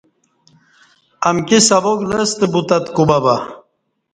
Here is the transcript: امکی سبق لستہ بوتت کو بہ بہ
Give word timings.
امکی 1.29 1.59
سبق 1.69 1.97
لستہ 2.09 2.47
بوتت 2.51 2.83
کو 2.95 3.03
بہ 3.09 3.17
بہ 3.23 3.35